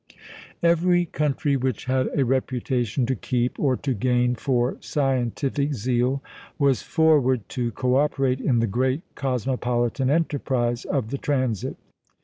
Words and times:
Every 0.63 1.05
country 1.05 1.55
which 1.55 1.85
had 1.85 2.09
a 2.17 2.25
reputation 2.25 3.05
to 3.05 3.15
keep 3.15 3.59
or 3.59 3.77
to 3.77 3.93
gain 3.93 4.33
for 4.33 4.77
scientific 4.79 5.75
zeal 5.75 6.23
was 6.57 6.81
forward 6.81 7.47
to 7.49 7.71
co 7.73 7.97
operate 7.97 8.41
in 8.41 8.61
the 8.61 8.65
great 8.65 9.03
cosmopolitan 9.13 10.09
enterprise 10.09 10.85
of 10.85 11.11
the 11.11 11.19
transit. 11.19 11.75